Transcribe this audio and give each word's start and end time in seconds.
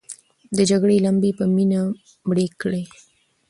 د 0.55 0.57
جګړې 0.69 0.97
لمبې 1.05 1.31
په 1.39 1.45
مینه 1.55 1.81
مړې 2.27 2.47
کړئ. 2.61 2.83